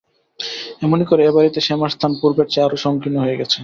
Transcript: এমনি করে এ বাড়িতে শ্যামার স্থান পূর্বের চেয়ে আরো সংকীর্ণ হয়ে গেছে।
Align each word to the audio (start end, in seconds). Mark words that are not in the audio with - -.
এমনি 0.83 1.05
করে 1.09 1.21
এ 1.23 1.31
বাড়িতে 1.35 1.59
শ্যামার 1.67 1.93
স্থান 1.95 2.11
পূর্বের 2.19 2.47
চেয়ে 2.51 2.65
আরো 2.65 2.77
সংকীর্ণ 2.85 3.17
হয়ে 3.23 3.39
গেছে। 3.39 3.57